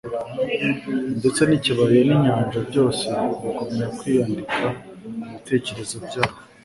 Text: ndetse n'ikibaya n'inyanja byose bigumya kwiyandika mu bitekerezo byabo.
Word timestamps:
ndetse 1.19 1.41
n'ikibaya 1.45 2.01
n'inyanja 2.07 2.59
byose 2.69 3.05
bigumya 3.43 3.87
kwiyandika 3.97 4.63
mu 5.17 5.25
bitekerezo 5.33 5.95
byabo. 6.05 6.37